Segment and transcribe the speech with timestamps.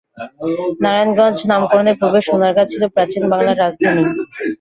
[0.83, 4.03] নারায়ণগঞ্জ নামকরণের পূর্বে সোনারগাঁ ছিল প্রাচীন বাংলার রাজধানী।